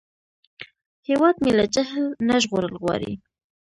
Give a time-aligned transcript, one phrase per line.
[1.07, 3.13] هیواد مې له جهل نه ژغورل غواړي